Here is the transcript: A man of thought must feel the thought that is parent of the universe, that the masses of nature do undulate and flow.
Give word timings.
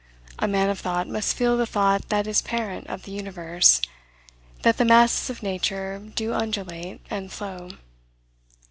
A 0.39 0.47
man 0.47 0.71
of 0.71 0.79
thought 0.79 1.07
must 1.07 1.35
feel 1.37 1.55
the 1.57 1.67
thought 1.67 2.09
that 2.09 2.25
is 2.25 2.41
parent 2.41 2.87
of 2.87 3.03
the 3.03 3.11
universe, 3.11 3.79
that 4.63 4.77
the 4.77 4.83
masses 4.83 5.29
of 5.29 5.43
nature 5.43 5.99
do 6.15 6.33
undulate 6.33 7.01
and 7.11 7.31
flow. 7.31 7.69